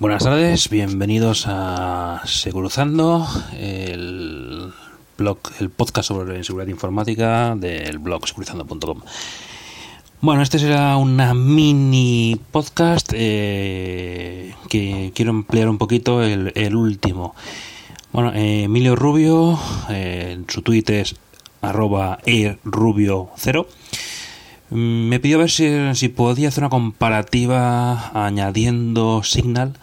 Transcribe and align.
Buenas 0.00 0.24
tardes, 0.24 0.70
bienvenidos 0.70 1.44
a 1.46 2.22
Seguruzando, 2.24 3.26
el 3.52 4.72
blog, 5.18 5.36
el 5.60 5.68
podcast 5.68 6.08
sobre 6.08 6.42
seguridad 6.42 6.70
informática 6.70 7.54
del 7.54 7.98
blog 7.98 8.26
segurizando.com. 8.26 9.02
Bueno, 10.22 10.40
este 10.40 10.58
será 10.58 10.96
una 10.96 11.34
mini 11.34 12.40
podcast 12.50 13.12
eh, 13.14 14.54
que 14.70 15.12
quiero 15.14 15.32
emplear 15.32 15.68
un 15.68 15.76
poquito 15.76 16.22
el, 16.22 16.74
último. 16.74 17.34
Bueno, 18.10 18.32
eh, 18.32 18.62
Emilio 18.62 18.96
Rubio, 18.96 19.60
eh, 19.90 20.42
su 20.48 20.62
tweet 20.62 20.84
es 20.86 21.14
arroba 21.60 22.20
errubio0 22.24 23.66
me 24.70 25.18
pidió 25.20 25.38
ver 25.38 25.50
si, 25.50 26.08
podía 26.08 26.48
hacer 26.48 26.62
una 26.62 26.70
comparativa 26.70 28.10
añadiendo 28.26 29.22
Signal 29.24 29.74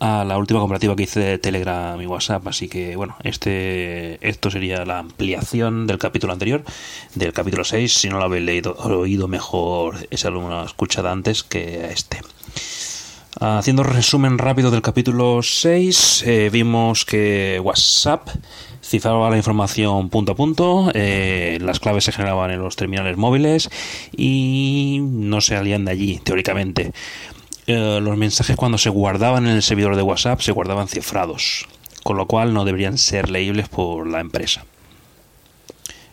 a 0.00 0.24
la 0.24 0.36
última 0.36 0.58
comparativa 0.58 0.96
que 0.96 1.04
hice 1.04 1.20
de 1.20 1.38
Telegram 1.38 2.00
y 2.00 2.06
WhatsApp. 2.06 2.46
Así 2.48 2.68
que, 2.68 2.96
bueno, 2.96 3.16
este 3.22 4.18
esto 4.26 4.50
sería 4.50 4.84
la 4.84 4.98
ampliación 4.98 5.86
del 5.86 5.98
capítulo 5.98 6.32
anterior, 6.32 6.64
del 7.14 7.32
capítulo 7.32 7.64
6. 7.64 7.92
Si 7.92 8.08
no 8.08 8.18
lo 8.18 8.24
habéis 8.24 8.44
leído 8.44 8.74
oído 8.74 9.28
mejor, 9.28 10.08
esa 10.10 10.30
lo 10.30 10.64
escuchada 10.64 11.12
antes 11.12 11.42
que 11.44 11.86
este. 11.92 12.20
Haciendo 13.40 13.82
resumen 13.82 14.36
rápido 14.36 14.70
del 14.70 14.82
capítulo 14.82 15.42
6, 15.42 16.24
eh, 16.26 16.50
vimos 16.52 17.06
que 17.06 17.58
WhatsApp 17.64 18.28
cifraba 18.82 19.30
la 19.30 19.38
información 19.38 20.10
punto 20.10 20.32
a 20.32 20.34
punto, 20.34 20.90
eh, 20.92 21.58
las 21.62 21.80
claves 21.80 22.04
se 22.04 22.12
generaban 22.12 22.50
en 22.50 22.60
los 22.60 22.76
terminales 22.76 23.16
móviles 23.16 23.70
y 24.14 24.98
no 25.00 25.40
se 25.40 25.56
salían 25.56 25.86
de 25.86 25.92
allí, 25.92 26.20
teóricamente. 26.22 26.92
Eh, 27.66 28.00
los 28.02 28.18
mensajes 28.18 28.54
cuando 28.54 28.76
se 28.76 28.90
guardaban 28.90 29.46
en 29.46 29.54
el 29.54 29.62
servidor 29.62 29.96
de 29.96 30.02
WhatsApp 30.02 30.40
se 30.40 30.52
guardaban 30.52 30.88
cifrados, 30.88 31.66
con 32.02 32.18
lo 32.18 32.26
cual 32.26 32.52
no 32.52 32.66
deberían 32.66 32.98
ser 32.98 33.30
leíbles 33.30 33.68
por 33.68 34.06
la 34.06 34.20
empresa. 34.20 34.66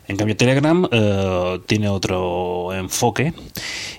En 0.09 0.17
cambio, 0.17 0.35
Telegram 0.35 0.88
eh, 0.91 1.59
tiene 1.67 1.88
otro 1.88 2.73
enfoque. 2.73 3.31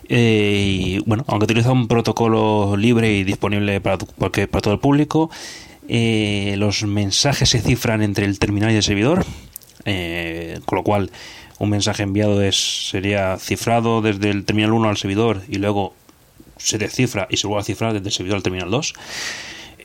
y 0.09 0.99
bueno, 1.07 1.25
aunque 1.29 1.45
utiliza 1.45 1.71
un 1.71 1.87
protocolo 1.87 2.77
libre 2.77 3.13
y 3.13 3.23
disponible 3.23 3.81
para, 3.81 3.97
todo 3.97 4.75
el 4.75 4.81
público, 4.81 5.31
eh, 5.89 6.57
los 6.59 6.83
mensajes 6.83 7.51
se 7.51 7.61
cifran 7.61 8.03
entre 8.03 8.25
el 8.25 8.41
terminal 8.41 8.73
y 8.73 8.77
el 8.77 8.83
servidor, 8.83 9.25
eh, 9.85 10.59
con 10.65 10.79
lo 10.79 10.83
cual 10.83 11.13
un 11.61 11.71
mensaje 11.71 12.03
enviado 12.03 12.43
es, 12.43 12.89
sería 12.91 13.39
cifrado 13.39 14.03
desde 14.03 14.31
el 14.31 14.45
terminal 14.45 14.73
1 14.73 14.89
al 14.89 14.97
servidor 14.97 15.43
y 15.49 15.59
luego 15.59 15.95
se 16.57 16.79
descifra 16.79 17.29
y 17.31 17.37
se 17.37 17.47
vuelve 17.47 17.61
a 17.61 17.65
cifrar 17.65 17.93
desde 17.93 18.09
el 18.09 18.13
servidor 18.13 18.39
al 18.39 18.43
terminal 18.43 18.69
2. 18.69 18.95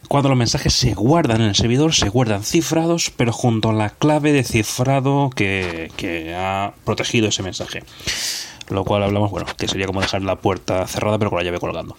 Cuando 0.08 0.30
los 0.30 0.38
mensajes 0.38 0.74
se 0.74 0.94
guardan 0.94 1.42
en 1.42 1.50
el 1.50 1.56
servidor, 1.56 1.94
se 1.94 2.10
guardan 2.10 2.44
cifrados, 2.44 3.12
pero 3.16 3.32
junto 3.32 3.70
a 3.70 3.74
la 3.74 3.90
clave 3.90 4.32
de 4.32 4.44
cifrado 4.44 5.30
que, 5.36 5.92
que 5.98 6.36
ha 6.36 6.74
protegido 6.84 7.28
ese 7.28 7.44
mensaje. 7.44 7.84
Lo 8.70 8.84
cual 8.84 9.04
hablamos, 9.04 9.32
bueno, 9.32 9.48
que 9.58 9.68
sería 9.68 9.88
como 9.88 10.02
dejar 10.02 10.22
la 10.22 10.38
puerta 10.38 10.88
cerrada 10.88 11.18
pero 11.18 11.30
con 11.30 11.40
la 11.40 11.46
llave 11.46 11.60
colgando. 11.60 11.96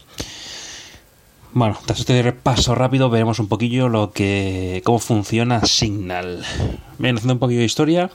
Bueno, 1.53 1.79
tras 1.87 2.01
este 2.01 2.21
repaso 2.23 2.75
rápido 2.75 3.09
veremos 3.09 3.39
un 3.39 3.49
poquillo 3.49 3.89
lo 3.89 4.13
que 4.13 4.83
cómo 4.85 4.99
funciona 4.99 5.65
Signal. 5.65 6.45
Bien, 6.99 7.17
haciendo 7.17 7.33
un 7.33 7.39
poquillo 7.39 7.61
de 7.61 7.65
historia, 7.65 8.11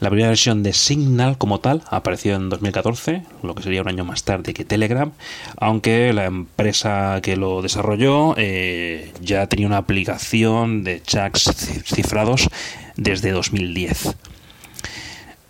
la 0.00 0.10
primera 0.10 0.28
versión 0.28 0.62
de 0.62 0.72
Signal 0.72 1.38
como 1.38 1.60
tal 1.60 1.82
apareció 1.90 2.36
en 2.36 2.48
2014, 2.48 3.22
lo 3.42 3.54
que 3.54 3.62
sería 3.62 3.82
un 3.82 3.88
año 3.88 4.04
más 4.04 4.22
tarde 4.22 4.54
que 4.54 4.64
Telegram, 4.64 5.10
aunque 5.56 6.12
la 6.12 6.26
empresa 6.26 7.20
que 7.22 7.36
lo 7.36 7.62
desarrolló 7.62 8.34
eh, 8.36 9.12
ya 9.20 9.46
tenía 9.48 9.66
una 9.66 9.78
aplicación 9.78 10.84
de 10.84 11.02
chats 11.02 11.52
cifrados 11.84 12.48
desde 12.96 13.32
2010. 13.32 14.14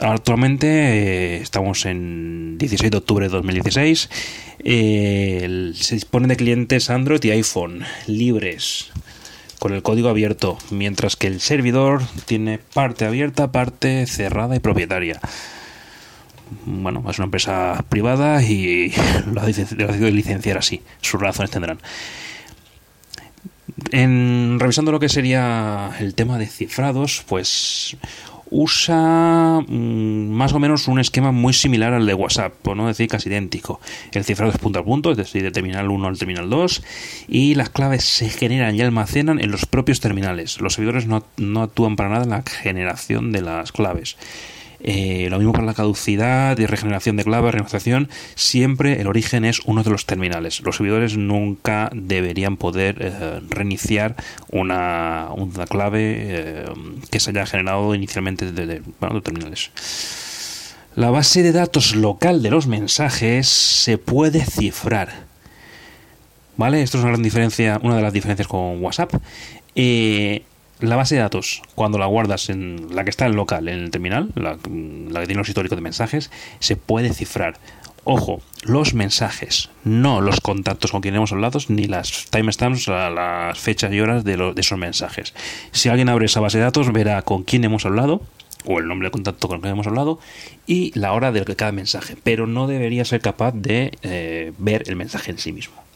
Actualmente 0.00 0.66
eh, 0.68 1.36
estamos 1.42 1.84
en 1.84 2.56
16 2.56 2.90
de 2.90 2.96
octubre 2.96 3.26
de 3.26 3.32
2016. 3.32 4.08
Eh, 4.60 5.72
se 5.74 5.94
dispone 5.96 6.28
de 6.28 6.36
clientes 6.36 6.88
Android 6.88 7.22
y 7.24 7.30
iPhone 7.32 7.84
libres 8.06 8.92
con 9.58 9.72
el 9.72 9.82
código 9.82 10.08
abierto, 10.08 10.58
mientras 10.70 11.16
que 11.16 11.26
el 11.26 11.40
servidor 11.40 12.02
tiene 12.26 12.58
parte 12.58 13.04
abierta, 13.04 13.52
parte 13.52 14.06
cerrada 14.06 14.56
y 14.56 14.60
propietaria. 14.60 15.20
Bueno, 16.64 17.04
es 17.08 17.18
una 17.18 17.26
empresa 17.26 17.84
privada 17.88 18.42
y 18.42 18.92
lo 19.32 19.40
ha 19.40 19.46
decidido 19.46 20.10
licenciar 20.10 20.58
así. 20.58 20.82
Sus 21.00 21.20
razones 21.20 21.50
tendrán. 21.50 21.78
En 23.92 24.58
revisando 24.58 24.92
lo 24.92 25.00
que 25.00 25.08
sería 25.08 25.90
el 26.00 26.14
tema 26.14 26.38
de 26.38 26.46
cifrados, 26.46 27.24
pues 27.28 27.96
usa 28.50 29.60
mm, 29.66 30.30
más 30.30 30.52
o 30.52 30.58
menos 30.58 30.88
un 30.88 30.98
esquema 30.98 31.32
muy 31.32 31.52
similar 31.52 31.92
al 31.92 32.06
de 32.06 32.14
WhatsApp, 32.14 32.54
por 32.62 32.76
no 32.76 32.86
decir 32.86 33.08
casi 33.08 33.28
idéntico. 33.28 33.80
El 34.12 34.24
cifrado 34.24 34.52
es 34.52 34.58
punto 34.58 34.78
a 34.78 34.84
punto, 34.84 35.10
es 35.10 35.16
decir, 35.16 35.42
de 35.42 35.50
terminal 35.50 35.90
1 35.90 36.06
al 36.06 36.18
terminal 36.18 36.48
2, 36.48 36.82
y 37.28 37.54
las 37.54 37.70
claves 37.70 38.04
se 38.04 38.28
generan 38.28 38.74
y 38.74 38.80
almacenan 38.80 39.40
en 39.40 39.50
los 39.50 39.66
propios 39.66 40.00
terminales. 40.00 40.60
Los 40.60 40.74
servidores 40.74 41.06
no, 41.06 41.24
no 41.36 41.62
actúan 41.62 41.96
para 41.96 42.08
nada 42.08 42.24
en 42.24 42.30
la 42.30 42.42
generación 42.42 43.32
de 43.32 43.42
las 43.42 43.72
claves. 43.72 44.16
Eh, 44.80 45.26
lo 45.28 45.38
mismo 45.38 45.52
para 45.52 45.66
la 45.66 45.74
caducidad 45.74 46.56
y 46.58 46.66
regeneración 46.66 47.16
de 47.16 47.24
clave, 47.24 47.50
regeneración, 47.50 48.08
siempre 48.36 49.00
el 49.00 49.08
origen 49.08 49.44
es 49.44 49.60
uno 49.64 49.82
de 49.82 49.90
los 49.90 50.06
terminales. 50.06 50.60
Los 50.60 50.76
servidores 50.76 51.16
nunca 51.16 51.90
deberían 51.92 52.56
poder 52.56 52.96
eh, 53.00 53.40
reiniciar 53.48 54.14
una, 54.50 55.28
una 55.34 55.66
clave 55.66 56.16
eh, 56.18 56.64
que 57.10 57.18
se 57.18 57.30
haya 57.30 57.46
generado 57.46 57.94
inicialmente 57.94 58.52
desde 58.52 58.82
los 59.00 59.22
terminales. 59.22 59.70
La 60.94 61.10
base 61.10 61.42
de 61.42 61.52
datos 61.52 61.94
local 61.94 62.42
de 62.42 62.50
los 62.50 62.66
mensajes 62.66 63.48
se 63.48 63.98
puede 63.98 64.44
cifrar. 64.44 65.26
¿Vale? 66.56 66.82
Esto 66.82 66.98
es 66.98 67.04
una 67.04 67.12
gran 67.12 67.22
diferencia, 67.22 67.78
una 67.82 67.96
de 67.96 68.02
las 68.02 68.12
diferencias 68.12 68.48
con 68.48 68.82
WhatsApp. 68.82 69.14
La 70.80 70.94
base 70.94 71.16
de 71.16 71.22
datos, 71.22 71.62
cuando 71.74 71.98
la 71.98 72.06
guardas 72.06 72.50
en 72.50 72.94
la 72.94 73.02
que 73.02 73.10
está 73.10 73.26
en 73.26 73.34
local, 73.34 73.66
en 73.66 73.80
el 73.80 73.90
terminal, 73.90 74.30
la, 74.36 74.56
que 74.56 75.26
tiene 75.26 75.34
los 75.34 75.48
históricos 75.48 75.76
de 75.76 75.82
mensajes, 75.82 76.30
se 76.60 76.76
puede 76.76 77.12
cifrar. 77.12 77.58
Ojo, 78.04 78.40
los 78.62 78.94
mensajes, 78.94 79.70
no 79.82 80.20
los 80.20 80.40
contactos 80.40 80.92
con 80.92 81.00
quien 81.00 81.16
hemos 81.16 81.32
hablado, 81.32 81.58
ni 81.66 81.86
las 81.86 82.26
timestamps, 82.30 82.86
las 82.86 83.58
fechas 83.58 83.92
y 83.92 84.00
horas 84.00 84.22
de, 84.22 84.36
de 84.36 84.60
esos 84.60 84.78
mensajes. 84.78 85.34
Si 85.72 85.88
alguien 85.88 86.08
abre 86.08 86.26
esa 86.26 86.40
base 86.40 86.58
de 86.58 86.64
datos, 86.64 86.92
verá 86.92 87.22
con 87.22 87.42
quién 87.42 87.64
hemos 87.64 87.84
hablado, 87.84 88.22
o 88.64 88.78
el 88.78 88.86
nombre 88.86 89.08
de 89.08 89.12
contacto 89.12 89.48
con 89.48 89.56
el 89.56 89.62
que 89.62 89.68
hemos 89.68 89.88
hablado, 89.88 90.20
y 90.66 90.96
la 90.96 91.12
hora 91.12 91.32
de 91.32 91.44
cada 91.56 91.72
mensaje, 91.72 92.16
pero 92.22 92.46
no 92.46 92.68
debería 92.68 93.04
ser 93.04 93.20
capaz 93.20 93.52
de 93.52 93.98
eh, 94.02 94.52
ver 94.58 94.84
el 94.86 94.94
mensaje 94.94 95.32
en 95.32 95.38
sí 95.38 95.52
mismo. 95.52 95.87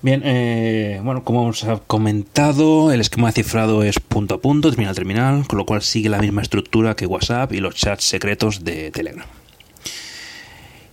Bien, 0.00 0.22
eh, 0.24 1.00
bueno, 1.02 1.24
como 1.24 1.46
os 1.46 1.64
ha 1.64 1.78
comentado, 1.78 2.92
el 2.92 3.00
esquema 3.00 3.32
cifrado 3.32 3.82
es 3.82 3.98
punto 3.98 4.36
a 4.36 4.40
punto, 4.40 4.70
terminal 4.70 4.92
a 4.92 4.94
terminal, 4.94 5.46
con 5.48 5.58
lo 5.58 5.66
cual 5.66 5.82
sigue 5.82 6.08
la 6.08 6.20
misma 6.20 6.42
estructura 6.42 6.94
que 6.94 7.04
WhatsApp 7.04 7.52
y 7.52 7.58
los 7.58 7.74
chats 7.74 8.04
secretos 8.04 8.62
de 8.62 8.92
Telegram. 8.92 9.26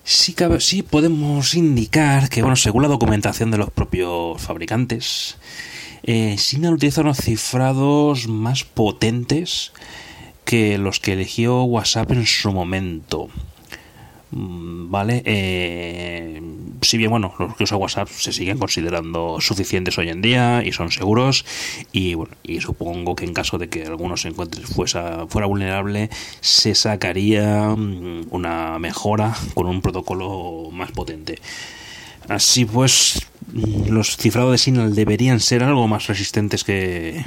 Sí 0.04 0.34
podemos 0.82 1.54
indicar 1.54 2.30
que, 2.30 2.42
bueno, 2.42 2.56
según 2.56 2.82
la 2.82 2.88
documentación 2.88 3.52
de 3.52 3.60
los 3.60 3.70
propios 3.70 4.42
fabricantes, 4.42 5.38
eh, 6.02 6.36
Signal 6.40 6.74
utiliza 6.74 7.02
unos 7.02 7.18
cifrados 7.18 8.28
más 8.28 8.64
potentes 8.64 9.72
que 10.46 10.80
los 10.80 11.00
que 11.00 11.14
eligió 11.14 11.64
WhatsApp 11.64 12.12
en 12.12 12.26
su 12.26 12.52
momento. 12.52 13.30
Mm, 14.36 14.92
¿Vale? 14.92 15.24
Eh, 15.26 16.42
si 16.82 16.98
bien, 16.98 17.10
bueno, 17.10 17.34
los 17.40 17.56
que 17.56 17.64
usan 17.64 17.80
WhatsApp 17.80 18.10
se 18.10 18.34
siguen 18.34 18.58
considerando 18.58 19.40
suficientes 19.40 19.98
hoy 19.98 20.10
en 20.10 20.22
día 20.22 20.62
y 20.64 20.74
son 20.74 20.92
seguros, 20.92 21.46
y 21.94 22.16
bueno, 22.16 22.36
y 22.44 22.60
supongo 22.60 23.16
que 23.16 23.24
en 23.24 23.34
caso 23.34 23.58
de 23.58 23.70
que 23.70 23.86
alguno 23.86 24.18
se 24.18 24.28
encuentre 24.28 24.62
fuera, 24.66 25.26
fuera 25.30 25.48
vulnerable, 25.48 26.10
se 26.42 26.76
sacaría 26.76 27.70
mm, 27.70 28.28
una 28.32 28.78
mejora 28.78 29.34
con 29.54 29.68
un 29.68 29.82
protocolo 29.82 30.70
más 30.72 30.92
potente. 30.92 31.40
Así 32.28 32.66
pues, 32.66 33.26
mm, 33.54 33.88
los 33.90 34.18
cifrados 34.18 34.52
de 34.52 34.58
Signal 34.58 34.96
deberían 34.96 35.40
ser 35.40 35.64
algo 35.64 35.88
más 35.88 36.08
resistentes 36.08 36.66
que, 36.66 37.24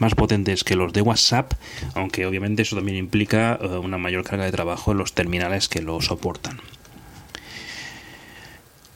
más 0.00 0.14
potentes 0.14 0.64
que 0.64 0.76
los 0.76 0.92
de 0.92 1.02
WhatsApp, 1.02 1.52
aunque 1.94 2.26
obviamente 2.26 2.62
eso 2.62 2.76
también 2.76 2.98
implica 2.98 3.58
eh, 3.60 3.66
una 3.66 3.98
mayor 3.98 4.24
carga 4.24 4.44
de 4.44 4.52
trabajo 4.52 4.92
en 4.92 4.98
los 4.98 5.12
terminales 5.12 5.68
que 5.68 5.82
lo 5.82 6.00
soportan. 6.00 6.60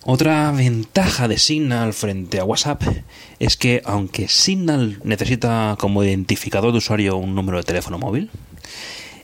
Otra 0.06 0.52
ventaja 0.52 1.28
de 1.28 1.38
Signal 1.38 1.94
frente 1.94 2.38
a 2.38 2.44
WhatsApp 2.44 2.82
es 3.38 3.56
que 3.56 3.80
aunque 3.86 4.28
Signal 4.28 5.00
necesita 5.02 5.76
como 5.78 6.04
identificador 6.04 6.72
de 6.72 6.78
usuario 6.78 7.16
un 7.16 7.34
número 7.34 7.56
de 7.56 7.64
teléfono 7.64 7.98
móvil, 7.98 8.30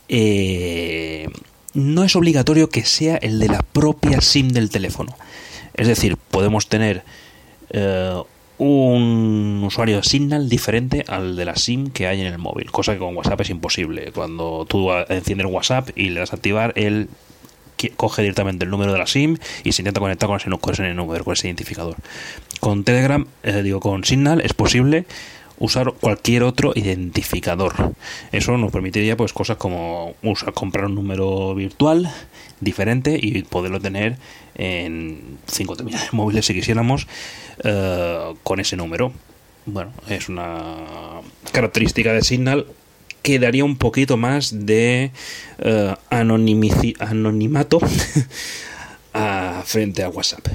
eh, 0.08 1.28
no 1.74 2.02
es 2.02 2.16
obligatorio 2.16 2.70
que 2.70 2.84
sea 2.84 3.16
el 3.16 3.38
de 3.38 3.48
la 3.48 3.62
propia 3.62 4.20
SIM 4.20 4.48
del 4.48 4.70
teléfono. 4.70 5.16
Es 5.74 5.86
decir, 5.86 6.16
podemos 6.16 6.68
tener 6.68 7.04
eh, 7.70 8.22
un 8.60 9.62
usuario 9.64 9.96
de 9.96 10.02
Signal 10.02 10.50
diferente 10.50 11.04
al 11.08 11.34
de 11.34 11.46
la 11.46 11.56
SIM 11.56 11.90
que 11.90 12.06
hay 12.06 12.20
en 12.20 12.26
el 12.26 12.36
móvil, 12.36 12.70
cosa 12.70 12.92
que 12.92 12.98
con 12.98 13.16
WhatsApp 13.16 13.40
es 13.40 13.50
imposible. 13.50 14.12
Cuando 14.12 14.66
tú 14.68 14.92
enciendes 15.08 15.46
WhatsApp 15.46 15.88
y 15.96 16.10
le 16.10 16.20
das 16.20 16.32
a 16.32 16.36
activar, 16.36 16.74
él 16.76 17.08
coge 17.96 18.20
directamente 18.20 18.66
el 18.66 18.70
número 18.70 18.92
de 18.92 18.98
la 18.98 19.06
SIM 19.06 19.38
y 19.64 19.72
se 19.72 19.80
intenta 19.80 20.00
conectar 20.00 20.28
con 20.28 20.36
ese, 20.36 20.50
número, 20.50 21.24
con 21.24 21.32
ese 21.32 21.48
identificador. 21.48 21.96
Con 22.60 22.84
Telegram, 22.84 23.26
eh, 23.42 23.62
digo, 23.62 23.80
con 23.80 24.04
Signal 24.04 24.42
es 24.42 24.52
posible 24.52 25.06
usar 25.60 25.92
cualquier 25.92 26.42
otro 26.42 26.72
identificador. 26.74 27.94
Eso 28.32 28.58
nos 28.58 28.72
permitiría 28.72 29.16
pues 29.16 29.32
cosas 29.32 29.58
como 29.58 30.14
usar, 30.22 30.52
comprar 30.52 30.86
un 30.86 30.96
número 30.96 31.54
virtual 31.54 32.12
diferente 32.60 33.18
y 33.22 33.42
poderlo 33.42 33.80
tener 33.80 34.16
en 34.56 35.38
cinco 35.46 35.76
terminales 35.76 36.12
móviles 36.12 36.46
si 36.46 36.54
quisiéramos 36.54 37.06
eh, 37.62 38.34
con 38.42 38.58
ese 38.58 38.76
número. 38.76 39.12
Bueno, 39.66 39.92
es 40.08 40.28
una 40.28 41.20
característica 41.52 42.12
de 42.12 42.22
Signal 42.22 42.66
que 43.22 43.38
daría 43.38 43.64
un 43.64 43.76
poquito 43.76 44.16
más 44.16 44.66
de 44.66 45.10
uh, 45.62 45.92
anonimato 46.08 47.78
frente 49.64 50.02
a 50.02 50.08
WhatsApp. 50.08 50.48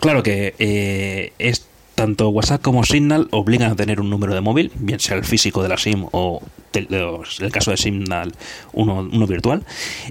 Claro 0.00 0.22
que 0.22 0.54
eh, 0.58 1.32
es 1.38 1.66
tanto 1.98 2.28
WhatsApp 2.28 2.62
como 2.62 2.84
Signal 2.84 3.26
obligan 3.32 3.72
a 3.72 3.74
tener 3.74 4.00
un 4.00 4.08
número 4.08 4.32
de 4.32 4.40
móvil, 4.40 4.70
bien 4.76 5.00
sea 5.00 5.16
el 5.16 5.24
físico 5.24 5.64
de 5.64 5.68
la 5.68 5.76
SIM 5.76 6.06
o 6.12 6.40
el 6.72 7.50
caso 7.50 7.72
de 7.72 7.76
Signal 7.76 8.32
uno, 8.72 9.26
virtual, 9.26 9.64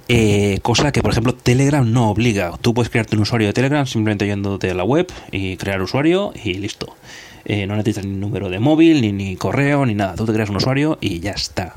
eh, 0.09 0.59
cosa 0.63 0.91
que 0.91 1.01
por 1.01 1.11
ejemplo 1.11 1.33
Telegram 1.33 1.89
no 1.89 2.09
obliga. 2.09 2.51
Tú 2.59 2.73
puedes 2.73 2.89
crearte 2.89 3.15
un 3.15 3.21
usuario 3.21 3.47
de 3.47 3.53
Telegram 3.53 3.87
simplemente 3.87 4.27
yéndote 4.27 4.69
a 4.69 4.73
la 4.73 4.83
web 4.83 5.07
y 5.31 5.55
crear 5.55 5.81
usuario 5.81 6.33
y 6.43 6.55
listo. 6.55 6.97
Eh, 7.45 7.65
no 7.67 7.77
necesitas 7.77 8.05
ni 8.05 8.17
número 8.17 8.49
de 8.49 8.59
móvil, 8.59 8.99
ni, 8.99 9.13
ni 9.13 9.37
correo, 9.37 9.85
ni 9.85 9.93
nada. 9.93 10.15
Tú 10.15 10.25
te 10.25 10.33
creas 10.33 10.49
un 10.49 10.57
usuario 10.57 10.97
y 10.99 11.21
ya 11.21 11.31
está. 11.31 11.71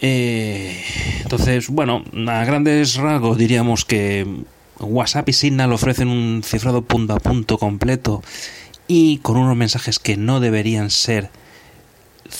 Eh, 0.00 0.80
entonces, 1.22 1.68
bueno, 1.70 2.04
a 2.28 2.44
grandes 2.44 2.94
rasgos 2.94 3.36
diríamos 3.36 3.84
que 3.84 4.44
WhatsApp 4.82 5.28
y 5.28 5.32
Signal 5.32 5.72
ofrecen 5.72 6.08
un 6.08 6.42
cifrado 6.44 6.82
punto 6.82 7.14
a 7.14 7.20
punto 7.20 7.58
completo 7.58 8.22
y 8.88 9.18
con 9.18 9.36
unos 9.36 9.56
mensajes 9.56 9.98
que 9.98 10.16
no 10.16 10.40
deberían 10.40 10.90
ser 10.90 11.30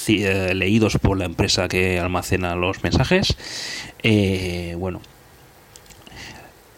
eh, 0.09 0.53
leídos 0.55 0.99
por 0.99 1.19
la 1.19 1.25
empresa 1.25 1.69
que 1.69 1.99
almacena 1.99 2.57
los 2.57 2.83
mensajes. 2.83 3.37
Eh, 4.03 4.75
bueno, 4.79 5.01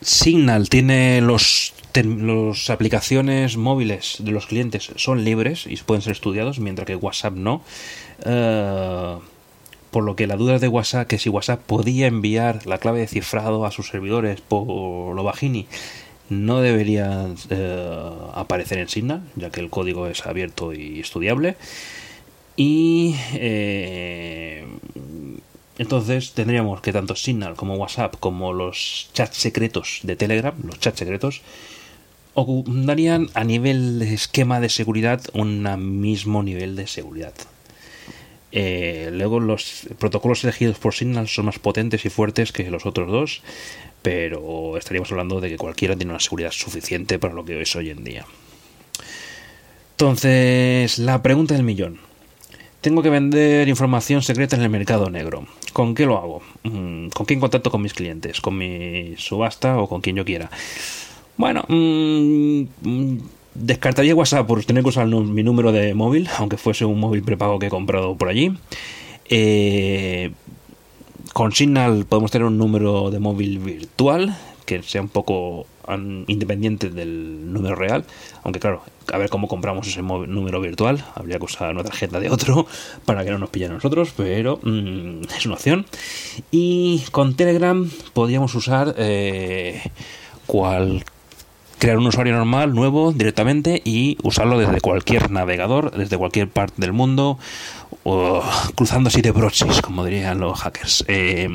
Signal 0.01 0.69
tiene 0.69 1.21
los 1.21 1.73
las 2.03 2.71
aplicaciones 2.71 3.57
móviles 3.57 4.17
de 4.19 4.33
los 4.33 4.47
clientes 4.47 4.91
son 4.97 5.23
libres 5.25 5.65
y 5.69 5.77
pueden 5.77 6.03
ser 6.03 6.13
estudiados, 6.13 6.59
mientras 6.59 6.87
que 6.87 6.97
WhatsApp 6.97 7.35
no. 7.35 7.63
Uh, 8.27 9.21
por 9.95 10.03
lo 10.03 10.17
que 10.17 10.27
la 10.27 10.35
duda 10.35 10.59
de 10.59 10.67
WhatsApp, 10.67 11.07
que 11.07 11.21
si 11.21 11.29
WhatsApp 11.29 11.61
podía 11.61 12.09
enviar 12.09 12.67
la 12.67 12.79
clave 12.79 12.99
de 12.99 13.07
cifrado 13.07 13.65
a 13.65 13.71
sus 13.71 13.87
servidores 13.87 14.41
por 14.41 15.15
lo 15.15 15.23
bajini, 15.23 15.69
no 16.29 16.61
debería 16.61 17.29
eh, 17.49 18.11
aparecer 18.35 18.79
en 18.79 18.89
Signal, 18.89 19.23
ya 19.37 19.51
que 19.51 19.61
el 19.61 19.71
código 19.71 20.09
es 20.09 20.27
abierto 20.27 20.75
y 20.75 20.99
estudiable. 20.99 21.55
Y 22.57 23.15
eh, 23.35 24.67
entonces 25.79 26.33
tendríamos 26.33 26.81
que 26.81 26.93
tanto 26.93 27.15
Signal 27.15 27.55
como 27.55 27.77
WhatsApp, 27.77 28.17
como 28.19 28.53
los 28.53 29.11
chats 29.13 29.37
secretos 29.37 30.01
de 30.03 30.17
Telegram, 30.17 30.57
los 30.65 30.81
chats 30.81 30.99
secretos, 30.99 31.43
darían 32.67 33.29
a 33.35 33.45
nivel 33.45 34.01
de 34.01 34.13
esquema 34.13 34.59
de 34.59 34.71
seguridad 34.71 35.21
un 35.35 36.01
mismo 36.01 36.43
nivel 36.43 36.75
de 36.75 36.89
seguridad. 36.89 37.35
Eh, 38.57 39.11
luego 39.13 39.41
los 39.41 39.89
protocolos 39.99 40.45
elegidos 40.45 40.79
por 40.79 40.95
Signal 40.95 41.27
son 41.27 41.47
más 41.47 41.59
potentes 41.59 42.05
y 42.05 42.09
fuertes 42.09 42.53
que 42.53 42.71
los 42.71 42.87
otros 42.87 43.11
dos, 43.11 43.43
pero 44.01 44.79
estaríamos 44.79 45.11
hablando 45.11 45.41
de 45.41 45.49
que 45.49 45.59
cualquiera 45.59 45.97
tiene 45.97 46.13
una 46.13 46.21
seguridad 46.21 46.53
suficiente 46.53 47.19
para 47.19 47.35
lo 47.35 47.45
que 47.45 47.61
es 47.61 47.75
hoy 47.75 47.91
en 47.91 48.05
día. 48.05 48.25
Entonces, 49.91 51.01
la 51.01 51.21
pregunta 51.21 51.55
del 51.55 51.65
millón. 51.65 51.99
Tengo 52.81 53.03
que 53.03 53.11
vender 53.11 53.67
información 53.67 54.23
secreta 54.23 54.55
en 54.55 54.63
el 54.63 54.71
mercado 54.71 55.11
negro. 55.11 55.49
¿Con 55.73 55.97
qué 55.97 56.07
lo 56.07 56.17
hago? 56.19 56.43
Mm, 56.63 57.09
¿Con 57.09 57.27
quién 57.27 57.41
contacto 57.41 57.73
con 57.73 57.83
mis 57.83 57.95
clientes? 57.95 58.41
¿Con 58.41 58.57
mi 58.57 59.15
subasta 59.17 59.79
o 59.79 59.89
con 59.89 60.01
quien 60.01 60.15
yo 60.15 60.25
quiera? 60.25 60.49
Bueno, 61.37 61.65
mm, 61.67 62.63
mm, 62.83 63.19
descartaría 63.55 64.15
WhatsApp 64.15 64.47
por 64.47 64.65
tener 64.65 64.83
que 64.83 64.89
usar 64.91 65.07
mi 65.07 65.43
número 65.43 65.73
de 65.73 65.95
móvil, 65.95 66.29
aunque 66.39 66.57
fuese 66.57 66.85
un 66.85 67.01
móvil 67.01 67.23
prepago 67.23 67.59
que 67.59 67.67
he 67.67 67.71
comprado 67.71 68.17
por 68.17 68.29
allí. 68.29 68.57
Eh, 69.29 70.33
con 71.33 71.53
Signal 71.53 72.05
podemos 72.07 72.31
tener 72.31 72.47
un 72.47 72.59
número 72.59 73.11
de 73.11 73.19
móvil 73.19 73.59
virtual 73.59 74.37
que 74.67 74.83
sea 74.83 75.03
un 75.03 75.09
poco 75.09 75.67
independiente 76.27 76.89
del 76.89 77.53
número 77.53 77.75
real, 77.75 78.05
aunque 78.43 78.59
claro, 78.59 78.83
a 79.13 79.19
ver 79.19 79.29
cómo 79.29 79.49
compramos 79.49 79.87
ese 79.87 80.01
número 80.01 80.61
virtual, 80.61 81.05
habría 81.15 81.39
que 81.39 81.45
usar 81.45 81.75
una 81.75 81.85
tarjeta 81.85 82.21
de 82.21 82.31
otro 82.31 82.67
para 83.05 83.25
que 83.25 83.31
no 83.31 83.39
nos 83.39 83.51
pillen 83.51 83.73
a 83.73 83.75
nosotros, 83.75 84.15
pero 84.17 84.59
mm, 84.63 85.25
es 85.37 85.45
una 85.45 85.57
opción. 85.57 85.87
Y 86.51 87.05
con 87.11 87.35
Telegram 87.35 87.91
podríamos 88.15 88.55
usar 88.55 88.95
eh, 88.97 89.83
cual 90.47 91.05
crear 91.79 91.99
un 91.99 92.07
usuario 92.07 92.35
normal, 92.35 92.75
nuevo, 92.75 93.13
directamente 93.13 93.83
y 93.85 94.17
usarlo 94.23 94.59
desde 94.59 94.81
cualquier 94.81 95.31
navegador, 95.31 95.91
desde 95.93 96.17
cualquier 96.17 96.49
parte 96.49 96.75
del 96.79 96.93
mundo, 96.93 97.39
o 98.03 98.43
cruzando 98.75 99.09
así 99.09 99.23
de 99.23 99.33
broches, 99.33 99.81
como 99.83 100.05
dirían 100.05 100.39
los 100.41 100.61
hackers. 100.61 101.05
Eh, 101.09 101.49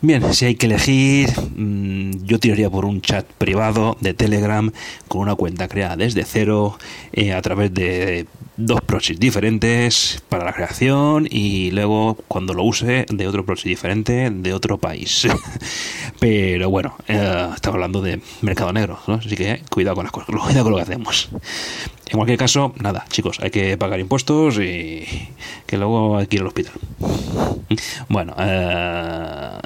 bien, 0.00 0.34
si 0.34 0.44
hay 0.44 0.54
que 0.54 0.66
elegir, 0.66 1.30
mm, 1.56 2.24
yo 2.24 2.38
tiraría 2.38 2.70
por 2.70 2.84
un 2.84 3.00
chat 3.00 3.26
privado 3.26 3.96
de 4.00 4.14
Telegram 4.14 4.70
con 5.08 5.22
una 5.22 5.34
cuenta 5.34 5.68
creada 5.68 5.96
desde 5.96 6.24
cero 6.24 6.78
eh, 7.12 7.32
a 7.32 7.42
través 7.42 7.72
de 7.72 8.26
dos 8.56 8.80
proxies 8.80 9.20
diferentes 9.20 10.22
para 10.28 10.44
la 10.44 10.52
creación 10.52 11.28
y 11.30 11.70
luego 11.72 12.16
cuando 12.28 12.54
lo 12.54 12.62
use 12.64 13.04
de 13.08 13.28
otro 13.28 13.44
proxy 13.44 13.68
diferente 13.68 14.30
de 14.30 14.52
otro 14.52 14.78
país. 14.78 15.28
Pero 16.20 16.70
bueno, 16.70 16.96
eh, 17.08 17.48
estamos 17.54 17.74
hablando 17.74 18.00
de 18.00 18.20
mercado 18.40 18.72
negro, 18.72 18.98
así 19.06 19.36
que 19.36 19.62
cuidado 19.70 19.96
con 19.96 20.04
las 20.04 20.12
cosas, 20.12 20.34
cuidado 20.44 20.64
con 20.64 20.72
lo 20.72 20.76
que 20.78 20.84
hacemos. 20.84 21.28
En 22.08 22.16
cualquier 22.16 22.38
caso, 22.38 22.72
nada, 22.78 23.04
chicos, 23.10 23.38
hay 23.40 23.50
que 23.50 23.76
pagar 23.76 23.98
impuestos 24.00 24.58
y 24.58 25.04
que 25.66 25.76
luego 25.76 26.16
hay 26.16 26.26
que 26.26 26.36
ir 26.36 26.42
al 26.42 26.48
hospital. 26.48 26.72
Bueno, 28.08 28.34
eh, 28.38 29.58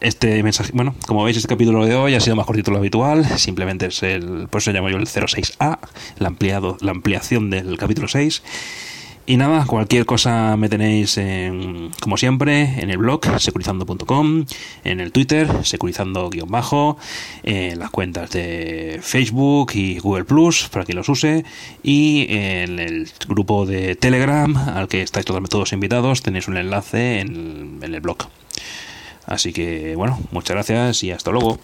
este 0.00 0.42
mensaje, 0.42 0.70
bueno, 0.74 0.94
como 1.06 1.24
veis, 1.24 1.36
este 1.36 1.48
capítulo 1.48 1.84
de 1.84 1.94
hoy 1.94 2.14
ha 2.14 2.20
sido 2.20 2.36
más 2.36 2.46
cortito 2.46 2.70
de 2.70 2.74
lo 2.74 2.78
habitual. 2.78 3.24
Simplemente 3.38 3.86
es 3.86 4.02
el, 4.02 4.48
por 4.48 4.60
eso 4.60 4.72
llamo 4.72 4.88
yo 4.88 4.96
el 4.96 5.06
06A, 5.06 5.78
la, 6.18 6.28
ampliado, 6.28 6.76
la 6.80 6.92
ampliación 6.92 7.50
del 7.50 7.76
capítulo 7.76 8.08
6. 8.08 8.42
Y 9.28 9.36
nada, 9.36 9.66
cualquier 9.66 10.06
cosa 10.06 10.56
me 10.56 10.70
tenéis, 10.70 11.18
en, 11.18 11.90
como 12.00 12.16
siempre, 12.16 12.80
en 12.80 12.88
el 12.88 12.96
blog 12.96 13.20
securizando.com, 13.38 14.46
en 14.84 15.00
el 15.00 15.12
Twitter 15.12 15.46
securizando-bajo, 15.64 16.96
en 17.42 17.78
las 17.78 17.90
cuentas 17.90 18.30
de 18.30 19.00
Facebook 19.02 19.72
y 19.74 19.98
Google 19.98 20.24
Plus, 20.24 20.70
para 20.70 20.86
quien 20.86 20.96
los 20.96 21.10
use, 21.10 21.44
y 21.82 22.24
en 22.30 22.78
el 22.78 23.10
grupo 23.28 23.66
de 23.66 23.96
Telegram, 23.96 24.56
al 24.56 24.88
que 24.88 25.02
estáis 25.02 25.26
todos 25.26 25.74
invitados, 25.74 26.22
tenéis 26.22 26.48
un 26.48 26.56
enlace 26.56 27.20
en, 27.20 27.80
en 27.82 27.94
el 27.94 28.00
blog. 28.00 28.30
Así 29.28 29.52
que 29.52 29.94
bueno, 29.94 30.18
muchas 30.30 30.54
gracias 30.54 31.04
y 31.04 31.12
hasta 31.12 31.30
luego. 31.30 31.58